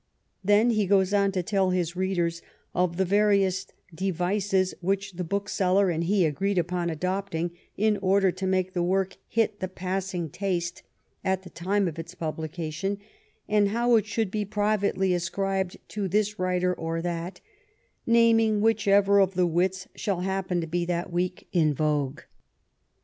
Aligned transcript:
Then 0.43 0.71
he 0.71 0.87
goes 0.87 1.13
on 1.13 1.31
to 1.33 1.43
tell 1.43 1.69
his 1.69 1.95
readers 1.95 2.41
of 2.73 2.97
the 2.97 3.05
various 3.05 3.67
devices 3.93 4.73
which 4.81 5.11
the 5.13 5.23
bookseller 5.23 5.91
and 5.91 6.05
he 6.05 6.25
agreed 6.25 6.57
upon 6.57 6.89
adopting 6.89 7.51
in 7.77 7.97
order 7.97 8.31
to 8.31 8.47
make 8.47 8.73
the 8.73 8.81
work 8.81 9.17
hit 9.27 9.59
the 9.59 9.67
passing 9.67 10.31
taste 10.31 10.81
at 11.23 11.43
the 11.43 11.51
time 11.51 11.87
of 11.87 11.99
its 11.99 12.15
publication, 12.15 12.97
and 13.47 13.67
how 13.69 13.95
it 13.95 14.07
should 14.07 14.31
be 14.31 14.43
privately 14.43 15.13
ascribed 15.13 15.77
to 15.89 16.07
this 16.07 16.39
writer 16.39 16.73
or 16.73 16.95
to 16.95 17.03
that," 17.03 17.39
naming 18.07 18.59
whichever 18.59 19.19
of 19.19 19.35
the 19.35 19.45
wits 19.45 19.87
shall 19.93 20.21
happen 20.21 20.59
to 20.61 20.65
be 20.65 20.83
that 20.83 21.13
week 21.13 21.47
in 21.51 21.75
vogue." 21.75 22.21